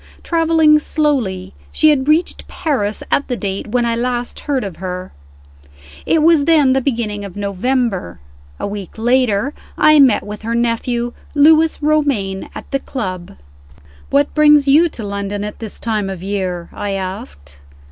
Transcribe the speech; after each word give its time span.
Traveling 0.23 0.79
slowly, 0.79 1.53
she 1.71 1.91
had 1.91 2.07
reached 2.07 2.47
Paris 2.47 3.03
at 3.11 3.27
the 3.27 3.37
date 3.37 3.67
when 3.67 3.85
I 3.85 3.95
last 3.95 4.39
heard 4.39 4.63
of 4.63 4.77
her. 4.77 5.11
It 6.07 6.23
was 6.23 6.45
then 6.45 6.73
the 6.73 6.81
beginning 6.81 7.23
of 7.23 7.35
November. 7.35 8.19
A 8.59 8.65
week 8.65 8.97
later, 8.97 9.53
I 9.77 9.99
met 9.99 10.23
with 10.25 10.41
her 10.41 10.55
nephew, 10.55 11.13
Lewis 11.35 11.83
Romayne, 11.83 12.49
at 12.55 12.71
the 12.71 12.79
club. 12.79 13.37
"What 14.09 14.33
brings 14.33 14.67
you 14.67 14.89
to 14.89 15.03
London 15.05 15.43
at 15.43 15.59
this 15.59 15.79
time 15.79 16.09
of 16.09 16.23
year?" 16.23 16.69
I 16.73 16.93
asked. 16.93 17.59